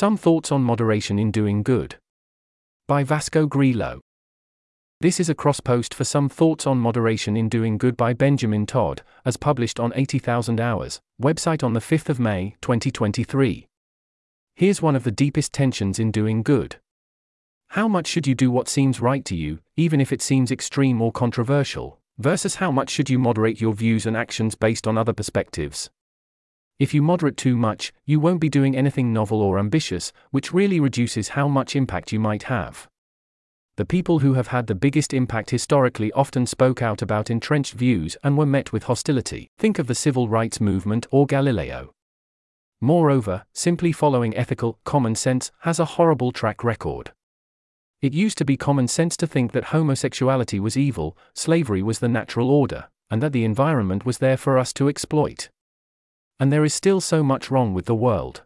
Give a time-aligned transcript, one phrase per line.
[0.00, 1.96] Some Thoughts on Moderation in Doing Good.
[2.88, 4.00] By Vasco Grilo.
[5.02, 8.64] This is a cross post for Some Thoughts on Moderation in Doing Good by Benjamin
[8.64, 13.66] Todd, as published on 80,000 Hours, website on the 5th of May, 2023.
[14.54, 16.76] Here's one of the deepest tensions in doing good.
[17.68, 21.02] How much should you do what seems right to you, even if it seems extreme
[21.02, 25.12] or controversial, versus how much should you moderate your views and actions based on other
[25.12, 25.90] perspectives?
[26.80, 30.80] If you moderate too much, you won't be doing anything novel or ambitious, which really
[30.80, 32.88] reduces how much impact you might have.
[33.76, 38.16] The people who have had the biggest impact historically often spoke out about entrenched views
[38.24, 39.50] and were met with hostility.
[39.58, 41.92] Think of the civil rights movement or Galileo.
[42.80, 47.12] Moreover, simply following ethical common sense has a horrible track record.
[48.00, 52.08] It used to be common sense to think that homosexuality was evil, slavery was the
[52.08, 55.50] natural order, and that the environment was there for us to exploit.
[56.40, 58.42] And there is still so much wrong with the world.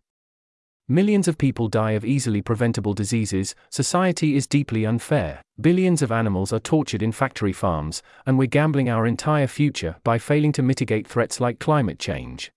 [0.89, 6.53] Millions of people die of easily preventable diseases, society is deeply unfair, billions of animals
[6.53, 11.07] are tortured in factory farms, and we're gambling our entire future by failing to mitigate
[11.07, 12.53] threats like climate change.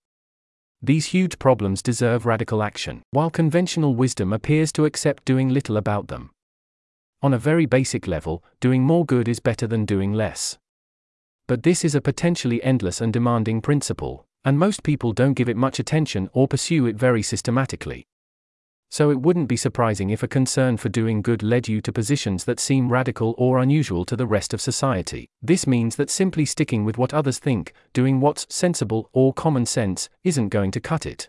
[0.82, 6.08] These huge problems deserve radical action, while conventional wisdom appears to accept doing little about
[6.08, 6.30] them.
[7.22, 10.58] On a very basic level, doing more good is better than doing less.
[11.46, 15.56] But this is a potentially endless and demanding principle, and most people don't give it
[15.56, 18.06] much attention or pursue it very systematically.
[18.90, 22.44] So it wouldn't be surprising if a concern for doing good led you to positions
[22.44, 25.28] that seem radical or unusual to the rest of society.
[25.42, 30.08] This means that simply sticking with what others think, doing what's sensible or common sense,
[30.24, 31.28] isn't going to cut it.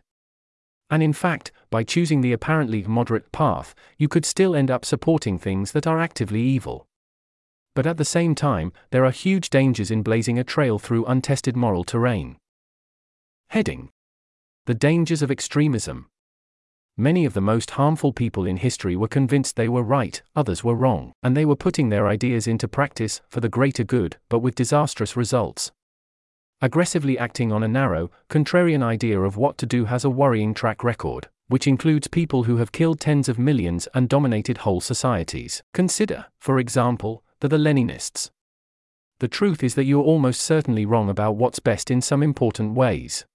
[0.89, 5.37] And in fact, by choosing the apparently moderate path, you could still end up supporting
[5.37, 6.87] things that are actively evil.
[7.75, 11.55] But at the same time, there are huge dangers in blazing a trail through untested
[11.55, 12.37] moral terrain.
[13.51, 13.89] Heading
[14.67, 16.05] The Dangers of Extremism
[16.95, 20.75] many of the most harmful people in history were convinced they were right, others were
[20.75, 24.53] wrong, and they were putting their ideas into practice for the greater good, but with
[24.53, 25.71] disastrous results.
[26.61, 30.83] Aggressively acting on a narrow, contrarian idea of what to do has a worrying track
[30.83, 35.63] record, which includes people who have killed tens of millions and dominated whole societies.
[35.73, 38.29] Consider, for example, the, the Leninists.
[39.17, 43.25] The truth is that you're almost certainly wrong about what's best in some important ways.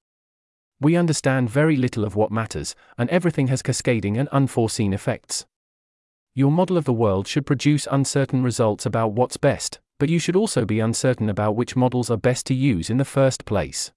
[0.84, 5.46] We understand very little of what matters, and everything has cascading and unforeseen effects.
[6.34, 10.36] Your model of the world should produce uncertain results about what's best, but you should
[10.36, 13.92] also be uncertain about which models are best to use in the first place.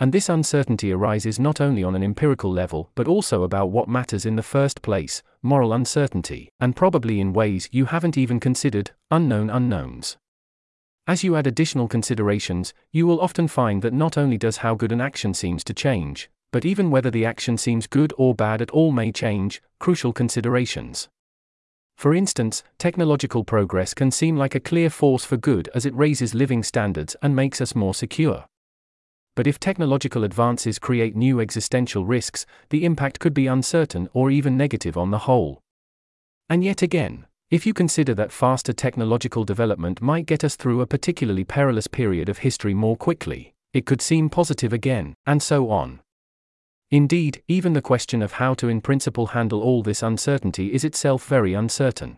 [0.00, 4.26] And this uncertainty arises not only on an empirical level but also about what matters
[4.26, 9.50] in the first place, moral uncertainty, and probably in ways you haven't even considered, unknown
[9.50, 10.16] unknowns.
[11.06, 14.92] As you add additional considerations, you will often find that not only does how good
[14.92, 18.70] an action seems to change, but even whether the action seems good or bad at
[18.70, 21.08] all may change, crucial considerations.
[21.96, 26.34] For instance, technological progress can seem like a clear force for good as it raises
[26.34, 28.44] living standards and makes us more secure.
[29.34, 34.56] But if technological advances create new existential risks, the impact could be uncertain or even
[34.56, 35.62] negative on the whole.
[36.48, 40.86] And yet again, if you consider that faster technological development might get us through a
[40.86, 46.00] particularly perilous period of history more quickly, it could seem positive again, and so on.
[46.90, 51.26] Indeed, even the question of how to in principle handle all this uncertainty is itself
[51.26, 52.16] very uncertain.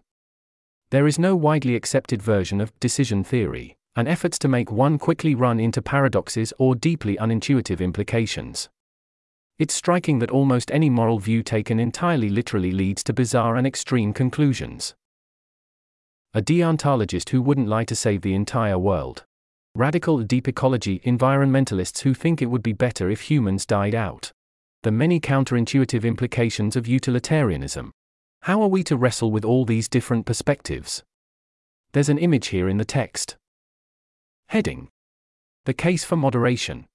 [0.91, 5.35] There is no widely accepted version of decision theory, and efforts to make one quickly
[5.35, 8.69] run into paradoxes or deeply unintuitive implications.
[9.59, 14.13] It's striking that almost any moral view taken entirely literally leads to bizarre and extreme
[14.13, 14.95] conclusions
[16.37, 19.25] a deontologist who wouldn't lie to save the entire world.
[19.77, 24.33] Radical deep ecology environmentalists who think it would be better if humans died out.
[24.83, 27.93] The many counterintuitive implications of utilitarianism.
[28.43, 31.05] How are we to wrestle with all these different perspectives?
[31.93, 33.37] There's an image here in the text.
[34.49, 34.89] Heading
[35.67, 36.87] The case for moderation.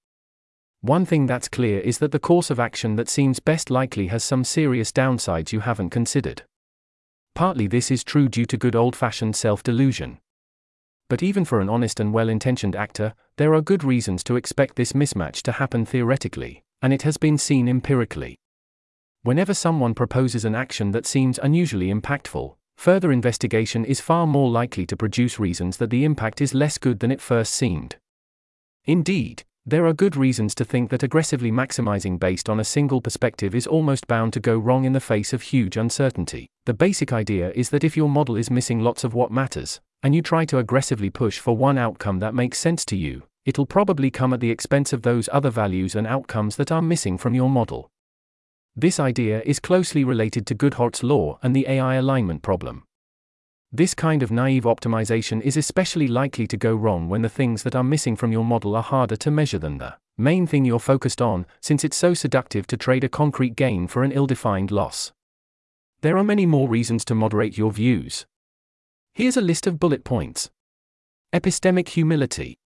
[0.82, 4.22] One thing that's clear is that the course of action that seems best likely has
[4.22, 6.42] some serious downsides you haven't considered.
[7.40, 10.18] Partly this is true due to good old fashioned self delusion.
[11.08, 14.76] But even for an honest and well intentioned actor, there are good reasons to expect
[14.76, 18.36] this mismatch to happen theoretically, and it has been seen empirically.
[19.22, 24.84] Whenever someone proposes an action that seems unusually impactful, further investigation is far more likely
[24.84, 27.96] to produce reasons that the impact is less good than it first seemed.
[28.84, 33.54] Indeed, there are good reasons to think that aggressively maximizing based on a single perspective
[33.54, 36.48] is almost bound to go wrong in the face of huge uncertainty.
[36.66, 40.12] The basic idea is that if your model is missing lots of what matters, and
[40.12, 44.10] you try to aggressively push for one outcome that makes sense to you, it'll probably
[44.10, 47.48] come at the expense of those other values and outcomes that are missing from your
[47.48, 47.88] model.
[48.74, 52.82] This idea is closely related to Goodhart's law and the AI alignment problem.
[53.72, 57.76] This kind of naive optimization is especially likely to go wrong when the things that
[57.76, 61.22] are missing from your model are harder to measure than the main thing you're focused
[61.22, 65.12] on, since it's so seductive to trade a concrete gain for an ill defined loss.
[66.00, 68.26] There are many more reasons to moderate your views.
[69.14, 70.50] Here's a list of bullet points
[71.32, 72.58] Epistemic humility.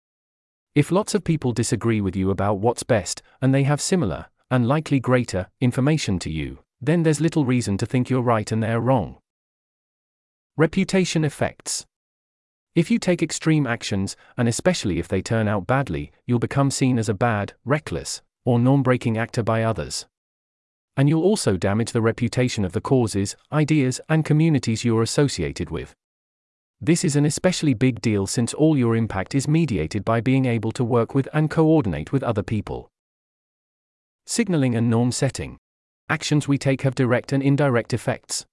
[0.76, 4.69] If lots of people disagree with you about what's best, and they have similar, and
[4.69, 8.81] likely greater, information to you, then there's little reason to think you're right and they're
[8.81, 9.16] wrong.
[10.58, 11.87] Reputation effects.
[12.75, 16.99] If you take extreme actions, and especially if they turn out badly, you'll become seen
[16.99, 20.04] as a bad, reckless, or norm breaking actor by others.
[20.94, 25.94] And you'll also damage the reputation of the causes, ideas, and communities you're associated with.
[26.82, 30.72] This is an especially big deal since all your impact is mediated by being able
[30.72, 32.90] to work with and coordinate with other people.
[34.26, 35.56] Signaling and norm setting.
[36.10, 38.44] Actions we take have direct and indirect effects.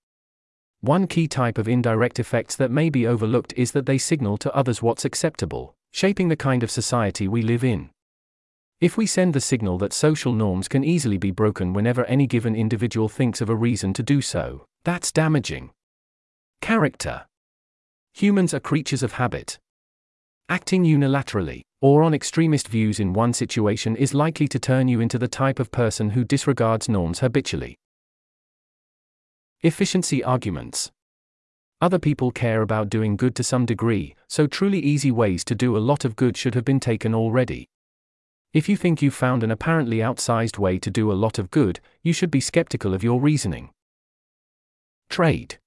[0.82, 4.56] One key type of indirect effects that may be overlooked is that they signal to
[4.56, 7.90] others what's acceptable, shaping the kind of society we live in.
[8.80, 12.56] If we send the signal that social norms can easily be broken whenever any given
[12.56, 15.72] individual thinks of a reason to do so, that's damaging.
[16.62, 17.26] Character
[18.14, 19.60] Humans are creatures of habit.
[20.48, 25.20] Acting unilaterally, or on extremist views in one situation is likely to turn you into
[25.20, 27.76] the type of person who disregards norms habitually.
[29.62, 30.90] Efficiency arguments.
[31.82, 35.76] Other people care about doing good to some degree, so truly easy ways to do
[35.76, 37.68] a lot of good should have been taken already.
[38.54, 41.82] If you think you've found an apparently outsized way to do a lot of good,
[42.02, 43.72] you should be skeptical of your reasoning.
[45.10, 45.60] Trade.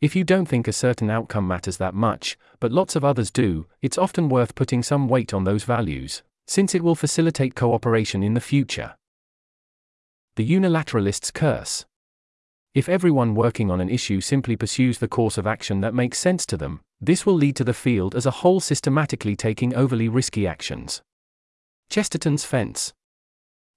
[0.00, 3.66] If you don't think a certain outcome matters that much, but lots of others do,
[3.82, 8.32] it's often worth putting some weight on those values, since it will facilitate cooperation in
[8.32, 8.94] the future.
[10.36, 11.84] The unilateralist's curse.
[12.74, 16.46] If everyone working on an issue simply pursues the course of action that makes sense
[16.46, 20.46] to them, this will lead to the field as a whole systematically taking overly risky
[20.46, 21.02] actions.
[21.90, 22.94] Chesterton's fence.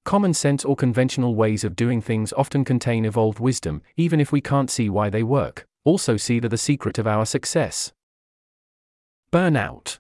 [0.06, 4.40] Common sense or conventional ways of doing things often contain evolved wisdom, even if we
[4.40, 5.66] can't see why they work.
[5.84, 7.92] Also, see that the secret of our success.
[9.30, 10.00] Burnout.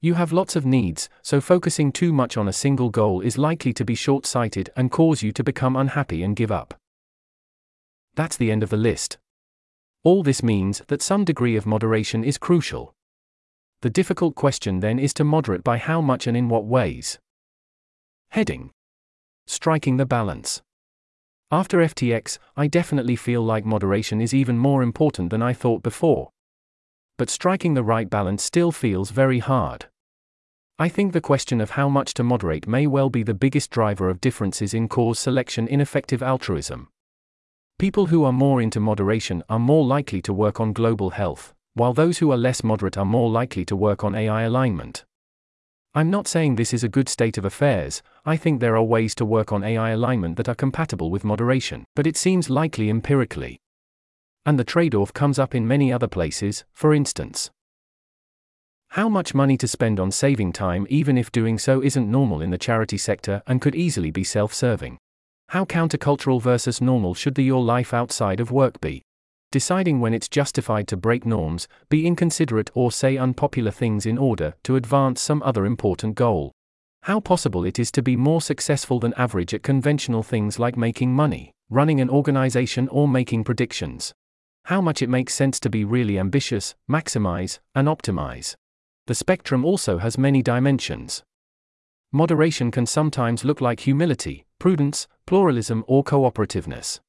[0.00, 3.74] You have lots of needs, so focusing too much on a single goal is likely
[3.74, 6.74] to be short sighted and cause you to become unhappy and give up.
[8.18, 9.16] That's the end of the list.
[10.02, 12.92] All this means that some degree of moderation is crucial.
[13.82, 17.20] The difficult question then is to moderate by how much and in what ways.
[18.30, 18.72] Heading
[19.46, 20.62] Striking the balance.
[21.52, 26.30] After FTX, I definitely feel like moderation is even more important than I thought before.
[27.18, 29.86] But striking the right balance still feels very hard.
[30.76, 34.10] I think the question of how much to moderate may well be the biggest driver
[34.10, 36.88] of differences in cause selection in effective altruism.
[37.78, 41.92] People who are more into moderation are more likely to work on global health, while
[41.92, 45.04] those who are less moderate are more likely to work on AI alignment.
[45.94, 49.14] I'm not saying this is a good state of affairs, I think there are ways
[49.14, 53.60] to work on AI alignment that are compatible with moderation, but it seems likely empirically.
[54.44, 57.48] And the trade off comes up in many other places, for instance.
[58.88, 62.50] How much money to spend on saving time, even if doing so isn't normal in
[62.50, 64.98] the charity sector and could easily be self serving?
[65.52, 69.02] How countercultural versus normal should the your life outside of work be?
[69.50, 74.52] Deciding when it's justified to break norms, be inconsiderate, or say unpopular things in order
[74.64, 76.52] to advance some other important goal.
[77.04, 81.14] How possible it is to be more successful than average at conventional things like making
[81.14, 84.12] money, running an organization, or making predictions.
[84.64, 88.54] How much it makes sense to be really ambitious, maximize, and optimize.
[89.06, 91.22] The spectrum also has many dimensions.
[92.12, 97.00] Moderation can sometimes look like humility, prudence, pluralism, or cooperativeness.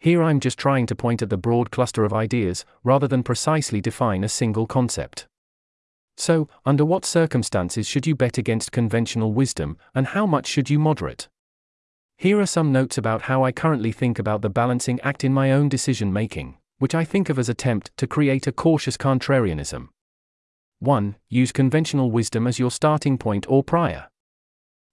[0.00, 3.80] Here I'm just trying to point at the broad cluster of ideas, rather than precisely
[3.80, 5.26] define a single concept.
[6.16, 10.78] So, under what circumstances should you bet against conventional wisdom, and how much should you
[10.78, 11.28] moderate?
[12.16, 15.52] Here are some notes about how I currently think about the balancing act in my
[15.52, 19.88] own decision making, which I think of as attempt to create a cautious contrarianism.
[20.80, 21.16] 1.
[21.28, 24.08] Use conventional wisdom as your starting point or prior.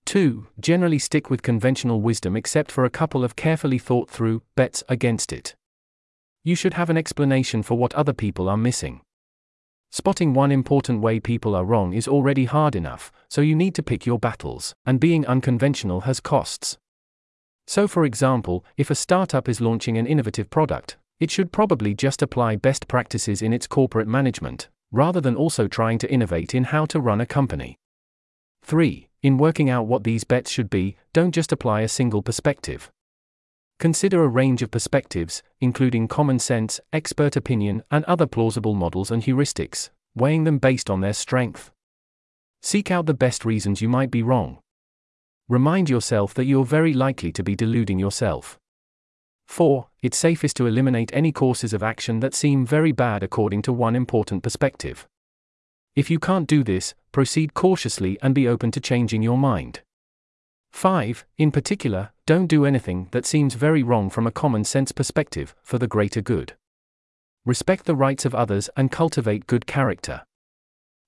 [0.05, 0.47] 2.
[0.59, 5.33] Generally stick with conventional wisdom except for a couple of carefully thought through bets against
[5.33, 5.55] it.
[6.43, 9.01] You should have an explanation for what other people are missing.
[9.91, 13.83] Spotting one important way people are wrong is already hard enough, so you need to
[13.83, 16.77] pick your battles, and being unconventional has costs.
[17.65, 22.21] So, for example, if a startup is launching an innovative product, it should probably just
[22.21, 26.85] apply best practices in its corporate management, rather than also trying to innovate in how
[26.85, 27.77] to run a company.
[28.65, 29.07] 3.
[29.21, 32.89] In working out what these bets should be, don't just apply a single perspective.
[33.77, 39.21] Consider a range of perspectives, including common sense, expert opinion, and other plausible models and
[39.21, 41.69] heuristics, weighing them based on their strength.
[42.63, 44.57] Seek out the best reasons you might be wrong.
[45.47, 48.57] Remind yourself that you're very likely to be deluding yourself.
[49.45, 49.85] 4.
[50.01, 53.95] It's safest to eliminate any courses of action that seem very bad according to one
[53.95, 55.07] important perspective.
[55.95, 59.81] If you can't do this, proceed cautiously and be open to changing your mind.
[60.73, 61.25] 5.
[61.37, 65.77] In particular, don't do anything that seems very wrong from a common sense perspective, for
[65.77, 66.57] the greater good.
[67.45, 70.23] Respect the rights of others and cultivate good character.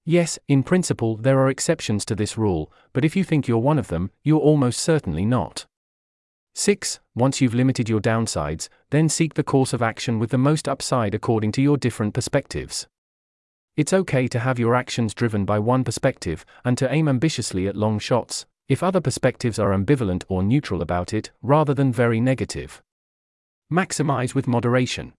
[0.05, 3.77] Yes, in principle, there are exceptions to this rule, but if you think you're one
[3.77, 5.65] of them, you're almost certainly not.
[6.55, 7.01] 6.
[7.13, 11.13] Once you've limited your downsides, then seek the course of action with the most upside
[11.13, 12.87] according to your different perspectives.
[13.77, 17.75] It's okay to have your actions driven by one perspective and to aim ambitiously at
[17.75, 22.81] long shots, if other perspectives are ambivalent or neutral about it, rather than very negative.
[23.71, 25.13] Maximize with moderation.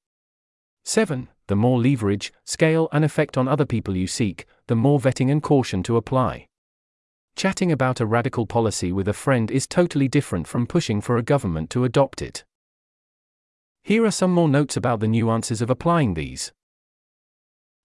[0.85, 1.29] 7.
[1.47, 5.41] The more leverage, scale, and effect on other people you seek, the more vetting and
[5.41, 6.49] caution to apply.
[7.37, 11.23] Chatting about a radical policy with a friend is totally different from pushing for a
[11.23, 12.45] government to adopt it.
[13.85, 16.53] Here are some more notes about the nuances of applying these.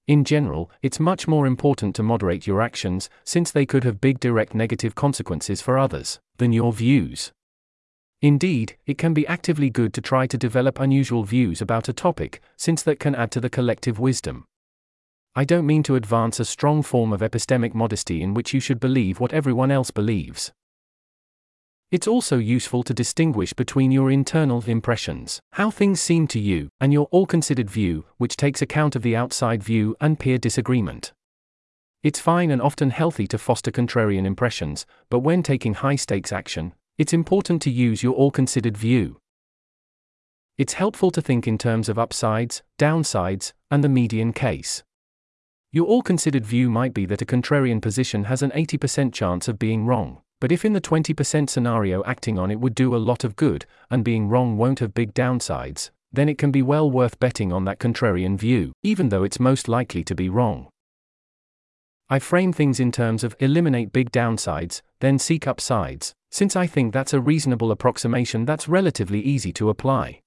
[0.07, 4.19] In general, it's much more important to moderate your actions, since they could have big
[4.19, 7.31] direct negative consequences for others, than your views.
[8.21, 12.41] Indeed, it can be actively good to try to develop unusual views about a topic,
[12.57, 14.45] since that can add to the collective wisdom.
[15.35, 18.79] I don't mean to advance a strong form of epistemic modesty in which you should
[18.79, 20.51] believe what everyone else believes.
[21.93, 26.91] It's also useful to distinguish between your internal impressions, how things seem to you, and
[26.91, 31.13] your all considered view, which takes account of the outside view and peer disagreement.
[32.01, 36.73] It's fine and often healthy to foster contrarian impressions, but when taking high stakes action,
[36.97, 39.19] it's important to use your all considered view.
[40.57, 44.81] It's helpful to think in terms of upsides, downsides, and the median case.
[45.71, 49.59] Your all considered view might be that a contrarian position has an 80% chance of
[49.59, 50.22] being wrong.
[50.43, 53.65] But if in the 20% scenario acting on it would do a lot of good,
[53.89, 57.63] and being wrong won't have big downsides, then it can be well worth betting on
[57.63, 60.67] that contrarian view, even though it's most likely to be wrong.
[62.09, 66.91] I frame things in terms of eliminate big downsides, then seek upsides, since I think
[66.91, 70.19] that's a reasonable approximation that's relatively easy to apply.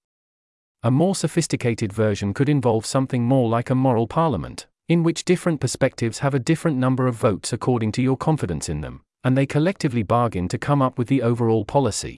[0.82, 5.60] A more sophisticated version could involve something more like a moral parliament, in which different
[5.60, 9.44] perspectives have a different number of votes according to your confidence in them and they
[9.44, 12.16] collectively bargain to come up with the overall policy.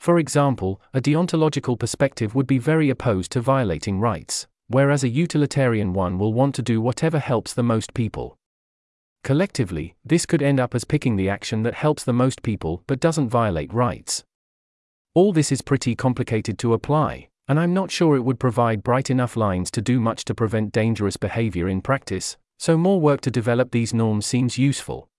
[0.00, 5.94] For example, a deontological perspective would be very opposed to violating rights, whereas a utilitarian
[5.94, 8.36] one will want to do whatever helps the most people.
[9.24, 13.00] Collectively, this could end up as picking the action that helps the most people but
[13.00, 14.22] doesn't violate rights.
[15.14, 19.08] All this is pretty complicated to apply, and I'm not sure it would provide bright
[19.08, 23.30] enough lines to do much to prevent dangerous behavior in practice, so more work to
[23.30, 25.09] develop these norms seems useful.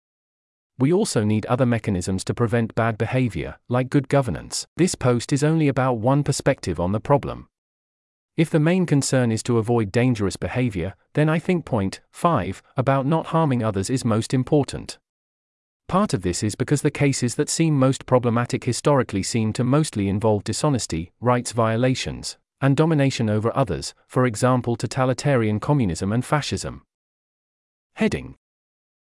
[0.81, 4.65] We also need other mechanisms to prevent bad behavior, like good governance.
[4.77, 7.49] This post is only about one perspective on the problem.
[8.35, 13.05] If the main concern is to avoid dangerous behavior, then I think point 5 about
[13.05, 14.97] not harming others is most important.
[15.87, 20.09] Part of this is because the cases that seem most problematic historically seem to mostly
[20.09, 26.81] involve dishonesty, rights violations, and domination over others, for example, totalitarian communism and fascism.
[27.97, 28.33] Heading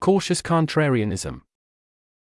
[0.00, 1.42] Cautious Contrarianism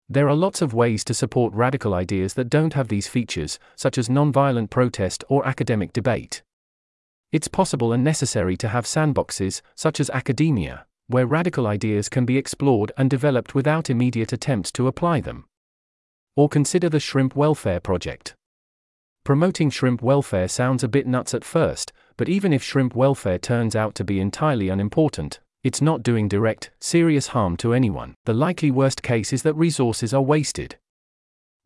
[0.09, 3.97] there are lots of ways to support radical ideas that don't have these features, such
[3.97, 6.43] as nonviolent protest or academic debate.
[7.31, 12.37] It's possible and necessary to have sandboxes, such as academia, where radical ideas can be
[12.37, 15.45] explored and developed without immediate attempts to apply them.
[16.37, 18.35] Or consider the Shrimp Welfare Project.
[19.25, 23.75] Promoting shrimp welfare sounds a bit nuts at first, but even if shrimp welfare turns
[23.75, 28.15] out to be entirely unimportant, it's not doing direct, serious harm to anyone.
[28.25, 30.77] The likely worst case is that resources are wasted.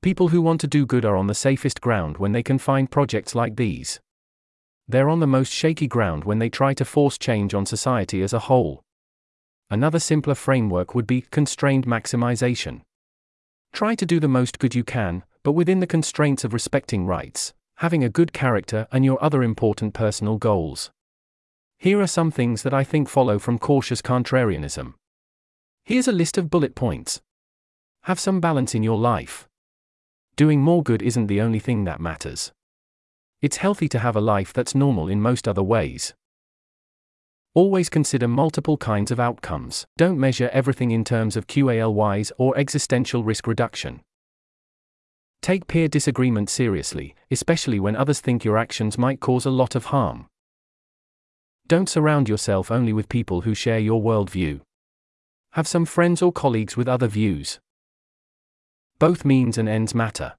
[0.01, 2.89] People who want to do good are on the safest ground when they can find
[2.89, 4.00] projects like these.
[4.88, 8.33] They're on the most shaky ground when they try to force change on society as
[8.33, 8.81] a whole.
[9.69, 12.81] Another simpler framework would be constrained maximization.
[13.71, 17.53] Try to do the most good you can, but within the constraints of respecting rights,
[17.77, 20.91] having a good character, and your other important personal goals.
[21.81, 24.93] Here are some things that I think follow from cautious contrarianism.
[25.83, 27.23] Here's a list of bullet points.
[28.03, 29.47] Have some balance in your life.
[30.35, 32.51] Doing more good isn't the only thing that matters.
[33.41, 36.13] It's healthy to have a life that's normal in most other ways.
[37.55, 39.88] Always consider multiple kinds of outcomes.
[39.97, 44.01] Don't measure everything in terms of QALYs or existential risk reduction.
[45.41, 49.85] Take peer disagreement seriously, especially when others think your actions might cause a lot of
[49.85, 50.27] harm.
[51.71, 54.59] Don't surround yourself only with people who share your worldview.
[55.51, 57.61] Have some friends or colleagues with other views.
[58.99, 60.35] Both means and ends matter.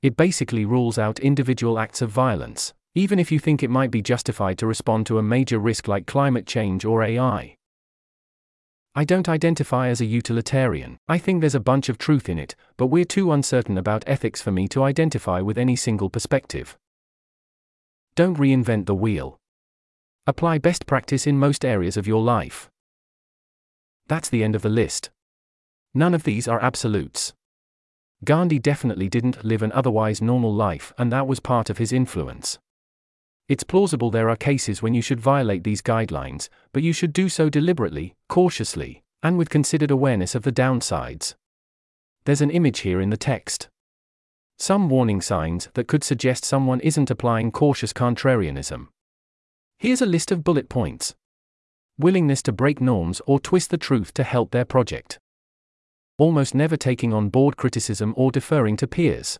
[0.00, 4.00] It basically rules out individual acts of violence, even if you think it might be
[4.00, 7.56] justified to respond to a major risk like climate change or AI.
[8.94, 10.98] I don't identify as a utilitarian.
[11.08, 14.40] I think there's a bunch of truth in it, but we're too uncertain about ethics
[14.40, 16.78] for me to identify with any single perspective.
[18.14, 19.37] Don't reinvent the wheel.
[20.28, 22.68] Apply best practice in most areas of your life.
[24.08, 25.08] That's the end of the list.
[25.94, 27.32] None of these are absolutes.
[28.22, 32.58] Gandhi definitely didn't live an otherwise normal life, and that was part of his influence.
[33.48, 37.30] It's plausible there are cases when you should violate these guidelines, but you should do
[37.30, 41.36] so deliberately, cautiously, and with considered awareness of the downsides.
[42.26, 43.70] There's an image here in the text.
[44.58, 48.88] Some warning signs that could suggest someone isn't applying cautious contrarianism.
[49.78, 51.14] Here's a list of bullet points
[51.98, 55.18] willingness to break norms or twist the truth to help their project
[56.18, 59.38] almost never taking on board criticism or deferring to peers.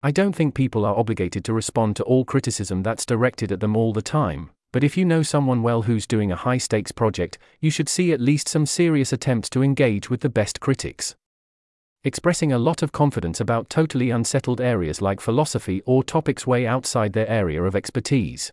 [0.00, 3.76] I don't think people are obligated to respond to all criticism that's directed at them
[3.76, 7.36] all the time, but if you know someone well who's doing a high stakes project,
[7.60, 11.16] you should see at least some serious attempts to engage with the best critics.
[12.04, 17.12] Expressing a lot of confidence about totally unsettled areas like philosophy or topics way outside
[17.12, 18.52] their area of expertise.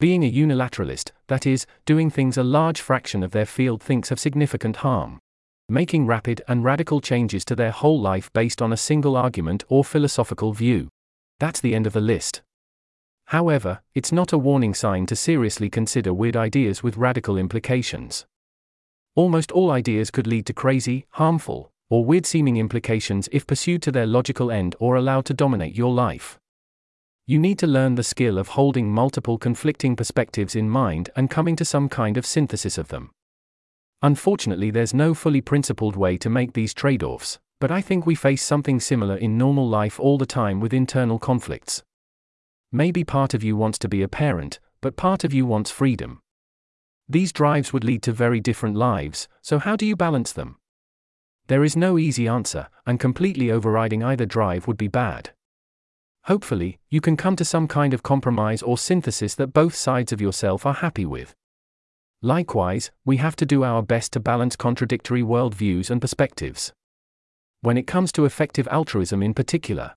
[0.00, 4.20] Being a unilateralist, that is, doing things a large fraction of their field thinks have
[4.20, 5.18] significant harm
[5.70, 9.84] making rapid and radical changes to their whole life based on a single argument or
[9.84, 10.88] philosophical view.
[11.40, 12.40] That's the end of the list.
[13.26, 18.24] However, it's not a warning sign to seriously consider weird ideas with radical implications.
[19.14, 23.92] Almost all ideas could lead to crazy, harmful, or weird seeming implications if pursued to
[23.92, 26.38] their logical end or allowed to dominate your life.
[27.28, 31.56] You need to learn the skill of holding multiple conflicting perspectives in mind and coming
[31.56, 33.10] to some kind of synthesis of them.
[34.00, 38.14] Unfortunately, there's no fully principled way to make these trade offs, but I think we
[38.14, 41.82] face something similar in normal life all the time with internal conflicts.
[42.72, 46.22] Maybe part of you wants to be a parent, but part of you wants freedom.
[47.10, 50.56] These drives would lead to very different lives, so how do you balance them?
[51.48, 55.32] There is no easy answer, and completely overriding either drive would be bad.
[56.28, 60.20] Hopefully, you can come to some kind of compromise or synthesis that both sides of
[60.20, 61.34] yourself are happy with.
[62.20, 66.70] Likewise, we have to do our best to balance contradictory worldviews and perspectives.
[67.62, 69.94] When it comes to effective altruism in particular,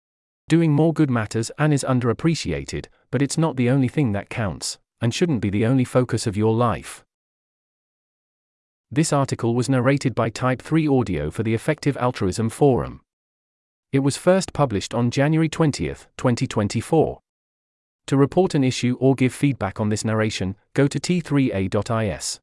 [0.48, 4.78] doing more good matters and is underappreciated, but it's not the only thing that counts,
[5.02, 7.04] and shouldn't be the only focus of your life.
[8.90, 13.02] This article was narrated by Type 3 Audio for the Effective Altruism Forum.
[13.92, 17.20] It was first published on January 20, 2024.
[18.08, 22.41] To report an issue or give feedback on this narration, go to t3a.is.